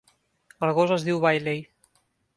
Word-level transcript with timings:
El 0.67 0.73
gos 0.79 0.95
es 0.97 1.05
diu 1.09 1.23
Bailey. 1.27 1.63